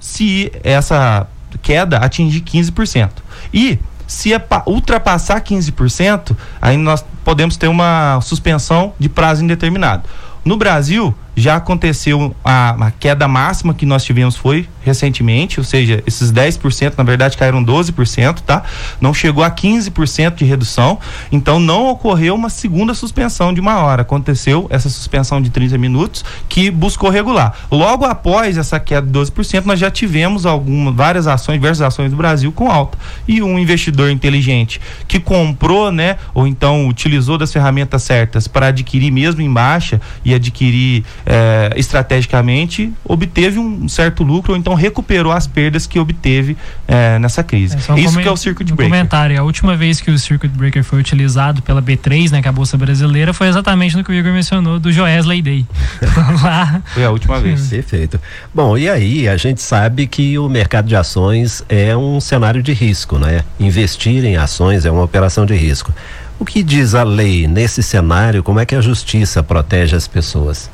se 0.00 0.52
essa 0.64 1.26
queda 1.62 1.98
atingir 1.98 2.40
15%. 2.40 3.10
E 3.52 3.78
se 4.06 4.32
é 4.34 4.44
ultrapassar 4.66 5.40
15%, 5.40 6.36
aí 6.60 6.76
nós 6.76 7.04
podemos 7.24 7.56
ter 7.56 7.68
uma 7.68 8.20
suspensão 8.20 8.92
de 8.98 9.08
prazo 9.08 9.44
indeterminado. 9.44 10.02
No 10.44 10.56
Brasil, 10.56 11.14
já 11.34 11.56
aconteceu 11.56 12.34
a, 12.44 12.86
a, 12.86 12.90
queda 12.90 13.26
máxima 13.26 13.72
que 13.72 13.86
nós 13.86 14.04
tivemos 14.04 14.36
foi 14.36 14.68
recentemente, 14.82 15.60
ou 15.60 15.64
seja, 15.64 16.02
esses 16.06 16.32
10% 16.32 16.94
na 16.98 17.04
verdade 17.04 17.36
caíram 17.36 17.64
12%, 17.64 18.40
tá? 18.40 18.62
Não 19.00 19.14
chegou 19.14 19.42
a 19.42 19.50
15% 19.50 20.34
de 20.34 20.44
redução, 20.44 20.98
então 21.30 21.58
não 21.58 21.88
ocorreu 21.88 22.34
uma 22.34 22.50
segunda 22.50 22.92
suspensão 22.94 23.54
de 23.54 23.60
uma 23.60 23.78
hora. 23.78 24.02
Aconteceu 24.02 24.66
essa 24.70 24.88
suspensão 24.88 25.40
de 25.40 25.50
30 25.50 25.78
minutos 25.78 26.24
que 26.48 26.70
buscou 26.70 27.10
regular. 27.10 27.54
Logo 27.70 28.04
após 28.04 28.58
essa 28.58 28.78
queda 28.78 29.06
de 29.06 29.12
12%, 29.12 29.64
nós 29.64 29.78
já 29.78 29.90
tivemos 29.90 30.44
algumas 30.44 30.94
várias 30.94 31.26
ações, 31.26 31.56
diversas 31.56 31.86
ações 31.86 32.10
do 32.10 32.16
Brasil 32.16 32.52
com 32.52 32.70
alta. 32.70 32.98
E 33.26 33.42
um 33.42 33.58
investidor 33.58 34.10
inteligente 34.10 34.80
que 35.06 35.20
comprou, 35.20 35.90
né, 35.92 36.16
ou 36.34 36.46
então 36.46 36.88
utilizou 36.88 37.38
das 37.38 37.52
ferramentas 37.52 38.02
certas 38.02 38.48
para 38.48 38.66
adquirir 38.66 39.10
mesmo 39.10 39.40
em 39.40 39.52
baixa 39.52 40.00
e 40.24 40.34
adquirir 40.34 41.04
é, 41.24 41.72
estrategicamente, 41.76 42.92
obteve 43.04 43.58
um 43.58 43.88
certo 43.88 44.22
lucro 44.22 44.52
ou 44.52 44.58
então 44.58 44.74
recuperou 44.74 45.32
as 45.32 45.46
perdas 45.46 45.86
que 45.86 45.98
obteve 45.98 46.56
é, 46.86 47.18
nessa 47.18 47.42
crise. 47.42 47.76
É, 47.76 48.00
Isso 48.00 48.18
que 48.18 48.28
é 48.28 48.30
o 48.30 48.36
circuit 48.36 48.72
breaker. 48.72 48.86
comentário, 48.86 49.40
a 49.40 49.42
última 49.42 49.76
vez 49.76 50.00
que 50.00 50.10
o 50.10 50.18
circuit 50.18 50.50
breaker 50.50 50.82
foi 50.82 50.98
utilizado 50.98 51.62
pela 51.62 51.82
B3, 51.82 52.30
né, 52.30 52.42
que 52.42 52.48
é 52.48 52.50
a 52.50 52.52
bolsa 52.52 52.76
brasileira, 52.76 53.32
foi 53.32 53.48
exatamente 53.48 53.96
no 53.96 54.04
que 54.04 54.10
o 54.10 54.14
Igor 54.14 54.32
mencionou 54.32 54.78
do 54.78 54.92
Joesley 54.92 55.42
Day. 55.42 55.66
Lá. 56.42 56.82
Foi 56.86 57.04
a 57.04 57.10
última 57.10 57.40
vez. 57.40 57.68
Perfeito. 57.68 58.20
Bom, 58.54 58.76
e 58.76 58.88
aí 58.88 59.28
a 59.28 59.36
gente 59.36 59.62
sabe 59.62 60.06
que 60.06 60.38
o 60.38 60.48
mercado 60.48 60.88
de 60.88 60.96
ações 60.96 61.64
é 61.68 61.96
um 61.96 62.20
cenário 62.20 62.62
de 62.62 62.72
risco, 62.72 63.18
né? 63.18 63.44
Investir 63.58 64.24
em 64.24 64.36
ações 64.36 64.84
é 64.84 64.90
uma 64.90 65.02
operação 65.02 65.46
de 65.46 65.54
risco. 65.54 65.92
O 66.38 66.44
que 66.44 66.62
diz 66.62 66.94
a 66.94 67.04
lei 67.04 67.46
nesse 67.46 67.82
cenário? 67.82 68.42
Como 68.42 68.58
é 68.58 68.66
que 68.66 68.74
a 68.74 68.80
justiça 68.80 69.42
protege 69.42 69.94
as 69.94 70.08
pessoas? 70.08 70.68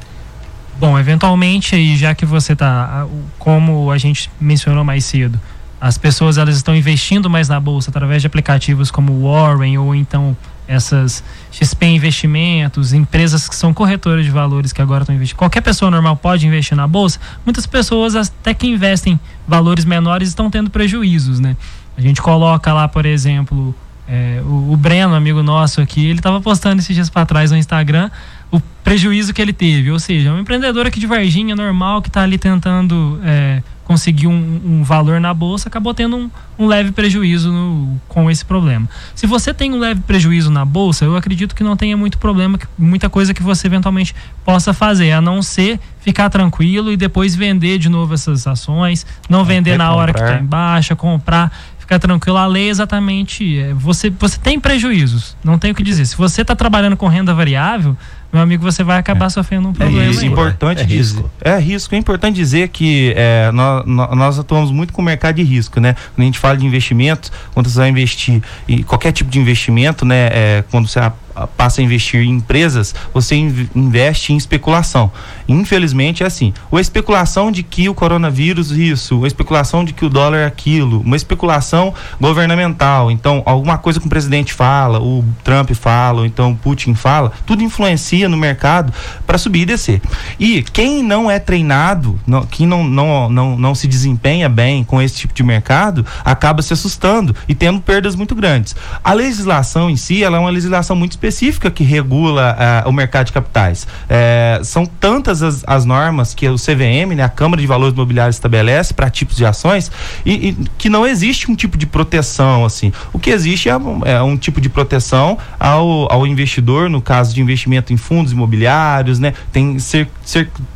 Bom, 0.78 0.96
eventualmente, 0.96 1.74
aí, 1.74 1.96
já 1.96 2.14
que 2.14 2.24
você 2.24 2.52
está, 2.52 3.04
como 3.38 3.90
a 3.90 3.98
gente 3.98 4.30
mencionou 4.40 4.84
mais 4.84 5.04
cedo, 5.04 5.40
as 5.80 5.98
pessoas 5.98 6.38
elas 6.38 6.56
estão 6.56 6.74
investindo 6.74 7.28
mais 7.28 7.48
na 7.48 7.58
bolsa 7.58 7.90
através 7.90 8.22
de 8.22 8.26
aplicativos 8.26 8.90
como 8.90 9.28
Warren 9.28 9.78
ou 9.78 9.94
então 9.94 10.36
essas 10.68 11.24
XP 11.50 11.86
Investimentos, 11.86 12.92
empresas 12.92 13.48
que 13.48 13.56
são 13.56 13.72
corretoras 13.72 14.24
de 14.24 14.30
valores 14.30 14.72
que 14.72 14.82
agora 14.82 15.02
estão 15.02 15.16
investindo. 15.16 15.38
Qualquer 15.38 15.62
pessoa 15.62 15.90
normal 15.90 16.14
pode 16.14 16.46
investir 16.46 16.76
na 16.76 16.86
bolsa. 16.86 17.18
Muitas 17.44 17.66
pessoas 17.66 18.14
até 18.14 18.52
que 18.52 18.66
investem 18.66 19.18
valores 19.46 19.84
menores 19.84 20.28
estão 20.28 20.50
tendo 20.50 20.68
prejuízos, 20.68 21.40
né? 21.40 21.56
A 21.96 22.00
gente 22.00 22.20
coloca 22.20 22.72
lá, 22.72 22.86
por 22.86 23.06
exemplo, 23.06 23.74
é, 24.06 24.42
o, 24.44 24.72
o 24.72 24.76
Breno, 24.76 25.14
amigo 25.14 25.42
nosso 25.42 25.80
aqui, 25.80 26.06
ele 26.06 26.18
estava 26.18 26.40
postando 26.40 26.80
esses 26.80 26.94
dias 26.94 27.08
para 27.08 27.24
trás 27.24 27.50
no 27.50 27.56
Instagram 27.56 28.10
o 28.50 28.60
prejuízo 28.82 29.32
que 29.32 29.42
ele 29.42 29.52
teve. 29.52 29.90
Ou 29.90 29.98
seja, 29.98 30.32
um 30.32 30.40
empreendedor 30.40 30.86
aqui 30.86 30.98
de 30.98 31.06
Varginha, 31.06 31.54
normal, 31.54 32.02
que 32.02 32.08
está 32.08 32.22
ali 32.22 32.38
tentando 32.38 33.20
é, 33.24 33.62
conseguir 33.84 34.26
um, 34.26 34.60
um, 34.64 34.82
valor 34.82 35.18
na 35.18 35.32
bolsa, 35.32 35.68
acabou 35.68 35.94
tendo 35.94 36.14
um, 36.14 36.30
um 36.58 36.66
leve 36.66 36.92
prejuízo 36.92 37.50
no, 37.50 37.98
com 38.06 38.30
esse 38.30 38.44
problema. 38.44 38.86
Se 39.14 39.26
você 39.26 39.54
tem 39.54 39.72
um 39.72 39.78
leve 39.78 40.02
prejuízo 40.02 40.50
na 40.50 40.62
bolsa, 40.62 41.06
eu 41.06 41.16
acredito 41.16 41.54
que 41.54 41.64
não 41.64 41.74
tenha 41.74 41.96
muito 41.96 42.18
problema, 42.18 42.58
muita 42.78 43.08
coisa 43.08 43.32
que 43.32 43.42
você 43.42 43.66
eventualmente 43.66 44.14
possa 44.44 44.74
fazer, 44.74 45.12
a 45.12 45.22
não 45.22 45.40
ser 45.40 45.80
ficar 46.00 46.28
tranquilo 46.28 46.92
e 46.92 46.98
depois 46.98 47.34
vender 47.34 47.78
de 47.78 47.88
novo 47.88 48.12
essas 48.12 48.46
ações, 48.46 49.06
não 49.28 49.42
vender 49.42 49.78
na 49.78 49.90
hora 49.94 50.12
que 50.12 50.20
está 50.20 50.38
em 50.38 50.44
baixa, 50.44 50.94
comprar 50.94 51.50
ficar 51.88 51.98
tranquilo, 51.98 52.36
a 52.36 52.46
lei 52.46 52.66
é 52.66 52.68
exatamente. 52.68 53.58
É, 53.58 53.72
você, 53.72 54.10
você 54.10 54.38
tem 54.38 54.60
prejuízos, 54.60 55.34
não 55.42 55.58
tem 55.58 55.70
o 55.70 55.74
que 55.74 55.82
dizer. 55.82 56.04
Se 56.04 56.14
você 56.14 56.42
está 56.42 56.54
trabalhando 56.54 56.98
com 56.98 57.08
renda 57.08 57.32
variável, 57.32 57.96
meu 58.30 58.42
amigo, 58.42 58.62
você 58.62 58.84
vai 58.84 58.98
acabar 58.98 59.26
é. 59.26 59.28
sofrendo 59.30 59.68
um 59.68 59.72
problema. 59.72 60.02
É, 60.02 60.08
risco, 60.08 60.24
importante 60.26 60.82
é, 60.82 60.84
risco. 60.84 61.30
é 61.40 61.58
risco. 61.58 61.94
É 61.94 61.98
importante 61.98 62.36
dizer 62.36 62.68
que 62.68 63.14
é, 63.16 63.50
nós, 63.52 63.86
nós, 63.86 64.38
atuamos 64.38 64.70
muito 64.70 64.92
com 64.92 65.00
o 65.00 65.04
mercado 65.04 65.36
de 65.36 65.42
risco, 65.42 65.80
né? 65.80 65.94
Quando 66.14 66.20
a 66.20 66.24
gente 66.24 66.38
fala 66.38 66.58
de 66.58 66.66
investimentos, 66.66 67.32
quando 67.54 67.70
você 67.70 67.78
vai 67.78 67.88
investir 67.88 68.42
em 68.68 68.82
qualquer 68.82 69.12
tipo 69.12 69.30
de 69.30 69.38
investimento, 69.38 70.04
né? 70.04 70.28
É, 70.30 70.64
quando 70.70 70.86
você 70.86 71.00
passa 71.46 71.80
a 71.80 71.84
investir 71.84 72.20
em 72.20 72.30
empresas, 72.30 72.94
você 73.12 73.34
investe 73.74 74.32
em 74.32 74.36
especulação. 74.36 75.10
Infelizmente 75.48 76.22
é 76.22 76.26
assim. 76.26 76.52
Ou 76.70 76.78
a 76.78 76.80
especulação 76.80 77.50
de 77.50 77.62
que 77.62 77.88
o 77.88 77.94
coronavírus 77.94 78.70
isso, 78.70 79.18
ou 79.18 79.24
a 79.24 79.26
especulação 79.26 79.84
de 79.84 79.92
que 79.92 80.04
o 80.04 80.08
dólar 80.10 80.38
é 80.38 80.46
aquilo, 80.46 81.00
uma 81.00 81.16
especulação 81.16 81.94
governamental. 82.20 83.10
Então, 83.10 83.42
alguma 83.46 83.78
coisa 83.78 84.00
que 84.00 84.06
o 84.06 84.10
presidente 84.10 84.52
fala, 84.52 85.00
o 85.00 85.24
Trump 85.42 85.70
fala, 85.72 86.20
ou 86.20 86.26
então 86.26 86.52
o 86.52 86.56
Putin 86.56 86.94
fala, 86.94 87.32
tudo 87.46 87.62
influencia 87.62 88.28
no 88.28 88.36
mercado 88.36 88.92
para 89.26 89.38
subir 89.38 89.62
e 89.62 89.66
descer. 89.66 90.02
E 90.38 90.62
quem 90.62 91.02
não 91.02 91.30
é 91.30 91.38
treinado, 91.38 92.18
não, 92.26 92.44
quem 92.44 92.66
não, 92.66 92.84
não, 92.84 93.30
não, 93.30 93.58
não 93.58 93.74
se 93.74 93.86
desempenha 93.86 94.48
bem 94.48 94.84
com 94.84 95.00
esse 95.00 95.14
tipo 95.14 95.32
de 95.32 95.42
mercado, 95.42 96.04
acaba 96.24 96.62
se 96.62 96.72
assustando 96.72 97.34
e 97.48 97.54
tendo 97.54 97.80
perdas 97.80 98.14
muito 98.14 98.34
grandes. 98.34 98.76
A 99.02 99.12
legislação 99.12 99.88
em 99.88 99.96
si, 99.96 100.22
ela 100.22 100.36
é 100.36 100.40
uma 100.40 100.50
legislação 100.50 100.94
muito 100.94 101.12
específica 101.12 101.27
específica 101.28 101.70
que 101.70 101.84
regula 101.84 102.56
uh, 102.84 102.88
o 102.88 102.92
mercado 102.92 103.26
de 103.26 103.32
capitais. 103.32 103.86
É, 104.08 104.60
são 104.64 104.86
tantas 104.86 105.42
as, 105.42 105.64
as, 105.66 105.84
normas 105.84 106.34
que 106.34 106.48
o 106.48 106.56
CVM, 106.56 107.14
né, 107.14 107.22
a 107.22 107.28
Câmara 107.28 107.60
de 107.60 107.66
Valores 107.66 107.94
Imobiliários, 107.94 108.36
estabelece 108.36 108.94
para 108.94 109.10
tipos 109.10 109.36
de 109.36 109.44
ações 109.44 109.90
e, 110.24 110.48
e, 110.48 110.56
que 110.76 110.88
não 110.88 111.06
existe 111.06 111.50
um 111.50 111.54
tipo 111.54 111.76
de 111.76 111.86
proteção 111.86 112.64
assim. 112.64 112.92
O 113.12 113.18
que 113.18 113.30
existe 113.30 113.68
é 113.68 113.76
um, 113.76 114.04
é 114.04 114.22
um 114.22 114.36
tipo 114.36 114.60
de 114.60 114.68
proteção 114.68 115.38
ao, 115.58 116.10
ao 116.12 116.26
investidor, 116.26 116.88
no 116.88 117.00
caso 117.00 117.34
de 117.34 117.40
investimento 117.40 117.92
em 117.92 117.96
fundos 117.96 118.32
imobiliários, 118.32 119.18
né, 119.18 119.34
tem 119.52 119.76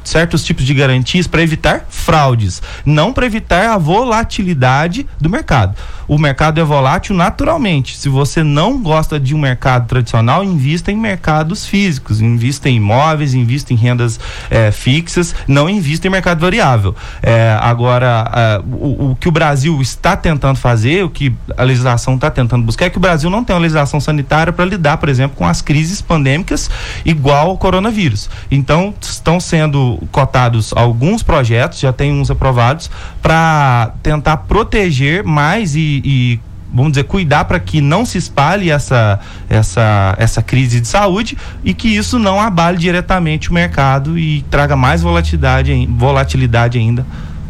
certos 0.04 0.44
tipos 0.44 0.64
de 0.64 0.74
garantias 0.74 1.26
para 1.26 1.42
evitar 1.42 1.86
fraudes, 1.88 2.62
não 2.84 3.12
para 3.12 3.26
evitar 3.26 3.70
a 3.70 3.78
volatilidade 3.78 5.06
do 5.20 5.28
mercado. 5.28 5.76
O 6.06 6.18
mercado 6.18 6.60
é 6.60 6.64
volátil 6.64 7.14
naturalmente. 7.14 7.96
Se 7.96 8.08
você 8.08 8.42
não 8.42 8.82
gosta 8.82 9.18
de 9.18 9.34
um 9.34 9.38
mercado 9.38 9.86
tradicional, 9.86 10.41
capital 10.42 10.44
invista 10.44 10.90
em 10.92 10.96
mercados 10.96 11.66
físicos, 11.66 12.20
invista 12.20 12.68
em 12.68 12.76
imóveis, 12.76 13.34
invista 13.34 13.72
em 13.72 13.76
rendas 13.76 14.18
é, 14.50 14.70
fixas, 14.70 15.34
não 15.46 15.68
invista 15.68 16.06
em 16.06 16.10
mercado 16.10 16.40
variável. 16.40 16.94
É, 17.22 17.56
agora, 17.60 18.30
é, 18.34 18.62
o, 18.64 19.10
o, 19.10 19.16
que 19.16 19.28
o 19.28 19.32
Brasil 19.32 19.80
está 19.80 20.16
tentando 20.16 20.56
fazer, 20.56 21.04
o 21.04 21.10
que 21.10 21.32
a 21.56 21.62
legislação 21.62 22.16
está 22.16 22.30
tentando 22.30 22.64
buscar, 22.64 22.86
é 22.86 22.90
que 22.90 22.98
o 22.98 23.00
Brasil 23.00 23.30
não 23.30 23.44
tem 23.44 23.54
uma 23.54 23.62
legislação 23.62 24.00
sanitária 24.00 24.52
para 24.52 24.64
lidar, 24.64 24.96
por 24.98 25.08
exemplo, 25.08 25.36
com 25.36 25.46
as 25.46 25.62
crises 25.62 26.02
pandêmicas 26.02 26.70
igual 27.04 27.50
ao 27.50 27.58
coronavírus. 27.58 28.28
Então, 28.50 28.94
estão 29.00 29.38
sendo 29.38 29.98
cotados 30.10 30.72
alguns 30.74 31.22
projetos, 31.22 31.78
já 31.78 31.92
tem 31.92 32.12
uns 32.12 32.30
aprovados, 32.30 32.90
para 33.20 33.92
tentar 34.02 34.38
proteger 34.38 35.22
mais 35.24 35.74
e, 35.74 36.02
e 36.04 36.40
vamos 36.72 36.92
dizer, 36.92 37.04
cuidar 37.04 37.44
para 37.44 37.60
que 37.60 37.80
não 37.80 38.06
se 38.06 38.18
espalhe 38.18 38.70
essa, 38.70 39.20
essa, 39.48 40.14
essa 40.18 40.42
crise 40.42 40.80
de 40.80 40.88
saúde 40.88 41.36
e 41.62 41.74
que 41.74 41.88
isso 41.88 42.18
não 42.18 42.40
abale 42.40 42.78
diretamente 42.78 43.50
o 43.50 43.54
mercado 43.54 44.18
e 44.18 44.42
traga 44.50 44.74
mais 44.74 45.02
volatilidade, 45.02 45.86
volatilidade 45.90 46.78
ainda 46.78 47.04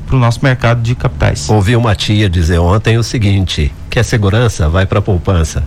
para 0.07 0.17
o 0.17 0.19
nosso 0.19 0.41
mercado 0.43 0.83
de 0.83 0.95
capitais. 0.95 1.49
Ouvi 1.49 1.77
uma 1.77 1.95
tia 1.95 2.29
dizer 2.29 2.59
ontem 2.59 2.99
o 2.99 3.03
seguinte: 3.03 3.73
que 3.89 3.99
a 3.99 4.05
segurança 4.05 4.69
vai 4.69 4.85
para 4.85 4.99
a 4.99 5.03
poupança. 5.03 5.63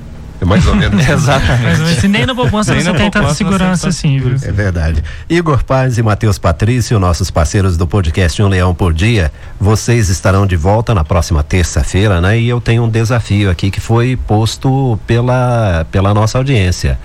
É 0.45 0.47
mais 0.47 0.65
ou 0.67 0.75
menos. 0.75 1.07
Exatamente. 1.07 1.81
Mas, 1.81 2.03
nem 2.03 2.25
na 2.25 2.35
poupança 2.35 2.73
nem 2.73 2.83
você 2.83 2.91
na 2.91 2.97
tem 2.97 3.09
tanta 3.09 3.33
segurança 3.33 3.89
assim, 3.89 4.19
viu? 4.19 4.35
É 4.41 4.51
verdade. 4.51 5.03
Igor 5.29 5.63
Paz 5.63 5.97
e 5.97 6.03
Matheus 6.03 6.37
Patrício, 6.37 6.99
nossos 6.99 7.31
parceiros 7.31 7.75
do 7.75 7.87
podcast 7.87 8.41
Um 8.41 8.47
Leão 8.47 8.73
por 8.73 8.93
Dia, 8.93 9.31
vocês 9.59 10.09
estarão 10.09 10.45
de 10.45 10.55
volta 10.55 10.93
na 10.93 11.03
próxima 11.03 11.43
terça-feira, 11.43 12.21
né? 12.21 12.39
E 12.39 12.47
eu 12.47 12.61
tenho 12.61 12.83
um 12.83 12.89
desafio 12.89 13.49
aqui 13.49 13.71
que 13.71 13.81
foi 13.81 14.15
posto 14.15 14.99
pela, 15.07 15.85
pela 15.91 16.13
nossa 16.13 16.37
audiência. 16.37 16.97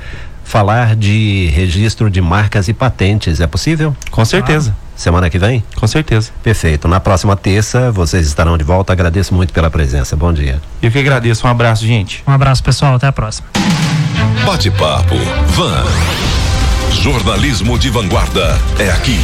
Falar 0.51 0.97
de 0.97 1.49
registro 1.55 2.11
de 2.11 2.21
marcas 2.21 2.67
e 2.67 2.73
patentes, 2.75 3.41
é 3.41 3.47
possível? 3.47 3.97
Com 4.11 4.25
certeza. 4.25 4.75
Ah. 4.77 4.91
Semana 4.97 5.31
que 5.31 5.39
vem? 5.39 5.63
Com 5.77 5.87
certeza. 5.87 6.33
Perfeito. 6.43 6.89
Na 6.89 6.99
próxima 6.99 7.37
terça 7.37 7.93
vocês 7.93 8.27
estarão 8.27 8.59
de 8.59 8.65
volta. 8.65 8.93
Agradeço 8.93 9.33
muito 9.33 9.53
pela 9.53 9.71
presença. 9.71 10.17
Bom 10.17 10.33
dia. 10.33 10.61
Eu 10.83 10.91
que 10.91 10.99
agradeço. 10.99 11.47
Um 11.47 11.51
abraço, 11.51 11.87
gente. 11.87 12.25
Um 12.27 12.33
abraço, 12.33 12.65
pessoal. 12.65 12.97
Até 12.97 13.07
a 13.07 13.13
próxima. 13.13 13.47
Bate-papo. 14.45 15.15
Van. 15.51 15.85
Jornalismo 17.01 17.79
de 17.79 17.89
vanguarda 17.89 18.59
é 18.81 18.91
aqui. 18.91 19.21